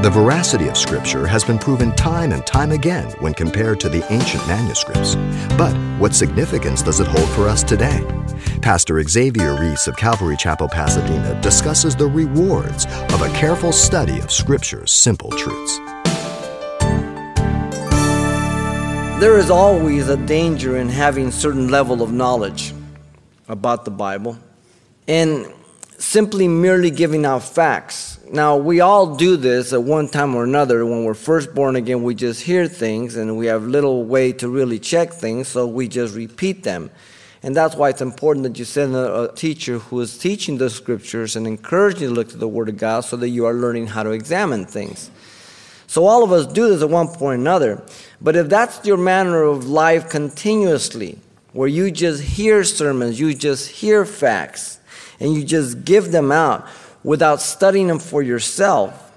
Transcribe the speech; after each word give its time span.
The 0.00 0.10
veracity 0.10 0.68
of 0.68 0.76
Scripture 0.76 1.26
has 1.26 1.42
been 1.42 1.58
proven 1.58 1.90
time 1.96 2.30
and 2.30 2.46
time 2.46 2.70
again 2.70 3.10
when 3.18 3.34
compared 3.34 3.80
to 3.80 3.88
the 3.88 4.06
ancient 4.12 4.46
manuscripts. 4.46 5.16
But 5.56 5.74
what 5.98 6.14
significance 6.14 6.82
does 6.82 7.00
it 7.00 7.08
hold 7.08 7.28
for 7.30 7.48
us 7.48 7.64
today? 7.64 8.06
Pastor 8.62 9.02
Xavier 9.02 9.60
Reese 9.60 9.88
of 9.88 9.96
Calvary 9.96 10.36
Chapel, 10.36 10.68
Pasadena 10.68 11.34
discusses 11.40 11.96
the 11.96 12.06
rewards 12.06 12.86
of 13.12 13.22
a 13.22 13.28
careful 13.30 13.72
study 13.72 14.20
of 14.20 14.30
Scripture's 14.30 14.92
simple 14.92 15.32
truths. 15.32 15.78
There 19.18 19.36
is 19.36 19.50
always 19.50 20.08
a 20.08 20.16
danger 20.16 20.76
in 20.76 20.88
having 20.88 21.32
certain 21.32 21.72
level 21.72 22.02
of 22.02 22.12
knowledge 22.12 22.72
about 23.48 23.84
the 23.84 23.90
Bible 23.90 24.38
and 25.08 25.52
simply 25.98 26.46
merely 26.46 26.92
giving 26.92 27.26
out 27.26 27.42
facts 27.42 28.17
now, 28.32 28.56
we 28.56 28.80
all 28.80 29.16
do 29.16 29.36
this 29.36 29.72
at 29.72 29.82
one 29.82 30.08
time 30.08 30.34
or 30.34 30.44
another. 30.44 30.84
When 30.84 31.04
we're 31.04 31.14
first 31.14 31.54
born 31.54 31.76
again, 31.76 32.02
we 32.02 32.14
just 32.14 32.42
hear 32.42 32.66
things 32.66 33.16
and 33.16 33.38
we 33.38 33.46
have 33.46 33.62
little 33.62 34.04
way 34.04 34.32
to 34.34 34.48
really 34.48 34.78
check 34.78 35.12
things, 35.12 35.48
so 35.48 35.66
we 35.66 35.88
just 35.88 36.14
repeat 36.14 36.62
them. 36.62 36.90
And 37.42 37.54
that's 37.54 37.76
why 37.76 37.88
it's 37.90 38.00
important 38.00 38.42
that 38.44 38.58
you 38.58 38.64
send 38.64 38.94
a, 38.94 39.30
a 39.30 39.34
teacher 39.34 39.78
who 39.78 40.00
is 40.00 40.18
teaching 40.18 40.58
the 40.58 40.68
scriptures 40.68 41.36
and 41.36 41.46
encouraging 41.46 42.02
you 42.02 42.08
to 42.08 42.14
look 42.14 42.28
to 42.30 42.36
the 42.36 42.48
Word 42.48 42.68
of 42.68 42.76
God 42.76 43.00
so 43.02 43.16
that 43.16 43.28
you 43.28 43.46
are 43.46 43.54
learning 43.54 43.86
how 43.86 44.02
to 44.02 44.10
examine 44.10 44.66
things. 44.66 45.10
So, 45.86 46.04
all 46.04 46.22
of 46.22 46.32
us 46.32 46.46
do 46.46 46.68
this 46.68 46.82
at 46.82 46.90
one 46.90 47.08
point 47.08 47.20
or 47.20 47.34
another. 47.34 47.82
But 48.20 48.36
if 48.36 48.48
that's 48.48 48.84
your 48.84 48.98
manner 48.98 49.42
of 49.42 49.66
life 49.66 50.10
continuously, 50.10 51.18
where 51.52 51.68
you 51.68 51.90
just 51.90 52.22
hear 52.22 52.62
sermons, 52.64 53.18
you 53.18 53.34
just 53.34 53.70
hear 53.70 54.04
facts, 54.04 54.80
and 55.20 55.32
you 55.32 55.44
just 55.44 55.84
give 55.84 56.12
them 56.12 56.30
out, 56.30 56.68
without 57.04 57.40
studying 57.40 57.86
them 57.86 57.98
for 57.98 58.22
yourself, 58.22 59.12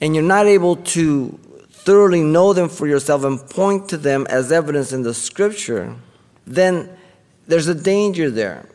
and 0.00 0.14
you're 0.14 0.24
not 0.24 0.46
able 0.46 0.76
to 0.76 1.38
thoroughly 1.70 2.22
know 2.22 2.52
them 2.52 2.68
for 2.68 2.86
yourself 2.86 3.24
and 3.24 3.40
point 3.50 3.88
to 3.88 3.96
them 3.96 4.26
as 4.28 4.52
evidence 4.52 4.92
in 4.92 5.02
the 5.02 5.14
scripture, 5.14 5.94
then 6.46 6.88
there's 7.46 7.68
a 7.68 7.74
danger 7.74 8.30
there. 8.30 8.68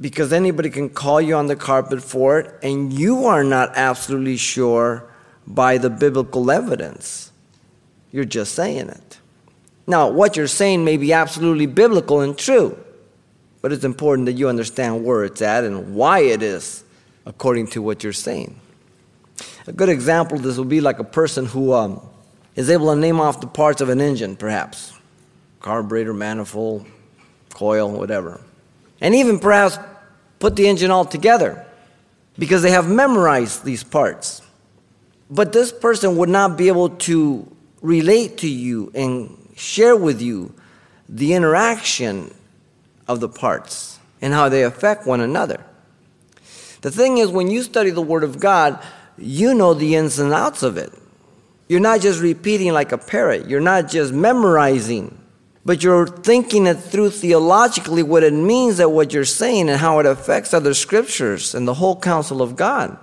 Because 0.00 0.32
anybody 0.32 0.68
can 0.68 0.90
call 0.90 1.20
you 1.20 1.34
on 1.36 1.46
the 1.46 1.56
carpet 1.56 2.02
for 2.02 2.38
it, 2.38 2.54
and 2.62 2.92
you 2.92 3.24
are 3.26 3.42
not 3.42 3.72
absolutely 3.76 4.36
sure 4.36 5.08
by 5.46 5.78
the 5.78 5.88
biblical 5.88 6.50
evidence. 6.50 7.32
You're 8.12 8.24
just 8.24 8.54
saying 8.54 8.88
it. 8.88 9.18
Now, 9.86 10.08
what 10.08 10.36
you're 10.36 10.48
saying 10.48 10.84
may 10.84 10.96
be 10.96 11.12
absolutely 11.12 11.66
biblical 11.66 12.20
and 12.20 12.36
true, 12.36 12.78
but 13.62 13.72
it's 13.72 13.84
important 13.84 14.26
that 14.26 14.32
you 14.32 14.48
understand 14.48 15.04
where 15.04 15.24
it's 15.24 15.40
at 15.40 15.64
and 15.64 15.94
why 15.94 16.20
it 16.20 16.42
is 16.42 16.84
according 17.26 17.66
to 17.66 17.82
what 17.82 18.02
you're 18.02 18.12
saying. 18.12 18.58
A 19.66 19.72
good 19.72 19.88
example 19.88 20.38
this 20.38 20.56
would 20.56 20.68
be 20.68 20.80
like 20.80 20.98
a 20.98 21.04
person 21.04 21.44
who 21.44 21.72
um, 21.72 22.00
is 22.54 22.70
able 22.70 22.94
to 22.94 22.98
name 22.98 23.20
off 23.20 23.40
the 23.40 23.46
parts 23.46 23.80
of 23.80 23.88
an 23.88 24.00
engine, 24.00 24.36
perhaps 24.36 24.92
carburetor, 25.60 26.14
manifold, 26.14 26.86
coil, 27.52 27.90
whatever. 27.90 28.40
And 29.00 29.14
even 29.14 29.40
perhaps 29.40 29.78
put 30.38 30.54
the 30.54 30.68
engine 30.68 30.90
all 30.92 31.04
together 31.04 31.66
because 32.38 32.62
they 32.62 32.70
have 32.70 32.88
memorized 32.88 33.64
these 33.64 33.82
parts. 33.82 34.42
But 35.28 35.52
this 35.52 35.72
person 35.72 36.16
would 36.18 36.28
not 36.28 36.56
be 36.56 36.68
able 36.68 36.90
to 36.90 37.50
relate 37.82 38.38
to 38.38 38.48
you 38.48 38.92
and 38.94 39.36
share 39.56 39.96
with 39.96 40.22
you 40.22 40.54
the 41.08 41.34
interaction 41.34 42.32
of 43.08 43.20
the 43.20 43.28
parts 43.28 43.98
and 44.20 44.32
how 44.32 44.48
they 44.48 44.62
affect 44.62 45.06
one 45.06 45.20
another. 45.20 45.64
The 46.86 46.92
thing 46.92 47.18
is, 47.18 47.30
when 47.30 47.50
you 47.50 47.64
study 47.64 47.90
the 47.90 48.00
Word 48.00 48.22
of 48.22 48.38
God, 48.38 48.80
you 49.18 49.54
know 49.54 49.74
the 49.74 49.96
ins 49.96 50.20
and 50.20 50.32
outs 50.32 50.62
of 50.62 50.76
it. 50.76 50.92
You're 51.68 51.80
not 51.80 52.00
just 52.00 52.20
repeating 52.20 52.72
like 52.72 52.92
a 52.92 52.96
parrot, 52.96 53.48
you're 53.48 53.60
not 53.60 53.88
just 53.88 54.12
memorizing, 54.12 55.18
but 55.64 55.82
you're 55.82 56.06
thinking 56.06 56.64
it 56.68 56.76
through 56.76 57.10
theologically 57.10 58.04
what 58.04 58.22
it 58.22 58.32
means 58.32 58.76
that 58.76 58.90
what 58.90 59.12
you're 59.12 59.24
saying 59.24 59.68
and 59.68 59.80
how 59.80 59.98
it 59.98 60.06
affects 60.06 60.54
other 60.54 60.74
scriptures 60.74 61.56
and 61.56 61.66
the 61.66 61.74
whole 61.74 61.98
counsel 61.98 62.40
of 62.40 62.54
God. 62.54 62.96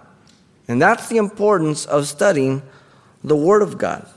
And 0.69 0.81
that's 0.81 1.09
the 1.09 1.17
importance 1.17 1.85
of 1.85 2.07
studying 2.07 2.61
the 3.21 3.35
Word 3.35 3.61
of 3.61 3.77
God. 3.77 4.07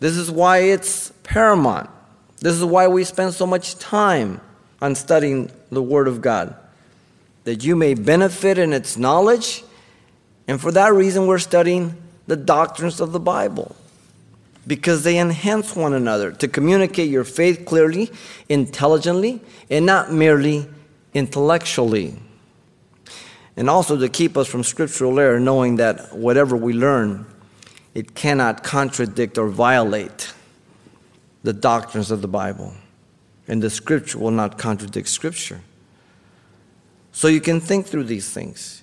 This 0.00 0.16
is 0.16 0.30
why 0.30 0.60
it's 0.60 1.12
paramount. 1.22 1.90
This 2.40 2.54
is 2.54 2.64
why 2.64 2.88
we 2.88 3.04
spend 3.04 3.34
so 3.34 3.44
much 3.44 3.74
time 3.74 4.40
on 4.80 4.94
studying 4.94 5.50
the 5.68 5.82
Word 5.82 6.08
of 6.08 6.22
God 6.22 6.56
that 7.44 7.64
you 7.64 7.76
may 7.76 7.94
benefit 7.94 8.58
in 8.58 8.72
its 8.72 8.96
knowledge. 8.96 9.64
And 10.46 10.60
for 10.60 10.72
that 10.72 10.92
reason, 10.92 11.26
we're 11.26 11.38
studying 11.38 11.96
the 12.26 12.36
doctrines 12.36 13.00
of 13.00 13.12
the 13.12 13.20
Bible 13.20 13.74
because 14.66 15.02
they 15.02 15.18
enhance 15.18 15.74
one 15.74 15.92
another 15.92 16.30
to 16.30 16.46
communicate 16.46 17.10
your 17.10 17.24
faith 17.24 17.64
clearly, 17.64 18.10
intelligently, 18.48 19.40
and 19.70 19.84
not 19.84 20.12
merely 20.12 20.66
intellectually. 21.14 22.14
And 23.56 23.68
also 23.68 23.98
to 23.98 24.08
keep 24.08 24.36
us 24.36 24.46
from 24.46 24.62
scriptural 24.62 25.18
error, 25.18 25.40
knowing 25.40 25.76
that 25.76 26.14
whatever 26.14 26.56
we 26.56 26.72
learn, 26.72 27.26
it 27.94 28.14
cannot 28.14 28.62
contradict 28.62 29.36
or 29.36 29.48
violate 29.48 30.32
the 31.42 31.52
doctrines 31.52 32.10
of 32.10 32.22
the 32.22 32.28
Bible. 32.28 32.72
And 33.48 33.62
the 33.62 33.68
scripture 33.68 34.18
will 34.18 34.30
not 34.30 34.58
contradict 34.58 35.08
scripture. 35.08 35.60
So 37.12 37.28
you 37.28 37.40
can 37.40 37.60
think 37.60 37.86
through 37.86 38.04
these 38.04 38.30
things. 38.30 38.82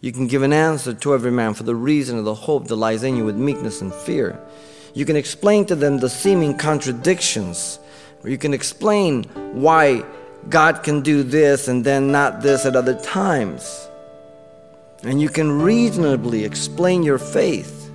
You 0.00 0.12
can 0.12 0.28
give 0.28 0.42
an 0.42 0.52
answer 0.52 0.94
to 0.94 1.14
every 1.14 1.32
man 1.32 1.54
for 1.54 1.64
the 1.64 1.74
reason 1.74 2.18
of 2.18 2.24
the 2.24 2.34
hope 2.34 2.68
that 2.68 2.76
lies 2.76 3.02
in 3.02 3.16
you 3.16 3.24
with 3.24 3.36
meekness 3.36 3.80
and 3.80 3.92
fear. 3.92 4.40
You 4.94 5.04
can 5.04 5.16
explain 5.16 5.66
to 5.66 5.74
them 5.74 5.98
the 5.98 6.08
seeming 6.08 6.56
contradictions, 6.56 7.80
you 8.24 8.38
can 8.38 8.54
explain 8.54 9.24
why 9.54 10.04
God 10.48 10.82
can 10.82 11.02
do 11.02 11.22
this 11.22 11.68
and 11.68 11.84
then 11.84 12.10
not 12.10 12.42
this 12.42 12.64
at 12.64 12.76
other 12.76 12.98
times. 13.00 13.88
And 15.02 15.20
you 15.20 15.28
can 15.28 15.60
reasonably 15.62 16.44
explain 16.44 17.02
your 17.02 17.18
faith. 17.18 17.90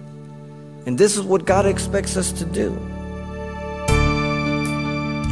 And 0.86 0.98
this 0.98 1.18
is 1.18 1.24
what 1.24 1.46
God 1.46 1.66
expects 1.66 2.16
us 2.16 2.32
to 2.34 2.46
do. 2.46 2.93